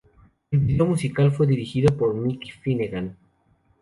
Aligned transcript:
El 0.49 0.61
video 0.61 0.87
musical 0.87 1.31
fue 1.31 1.45
dirigido 1.45 1.95
por 1.95 2.15
Mickey 2.15 2.49
Finnegan. 2.49 3.17